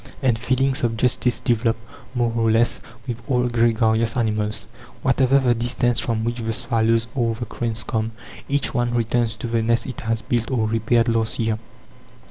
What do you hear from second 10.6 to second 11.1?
repaired